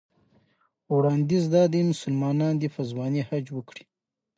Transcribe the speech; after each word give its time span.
وړاندیز 0.95 1.43
دا 1.55 1.63
دی 1.73 1.81
مسلمان 1.91 2.35
دې 2.61 2.69
په 2.75 2.81
ځوانۍ 2.89 3.21
حج 3.29 3.45
وکړي. 3.57 3.83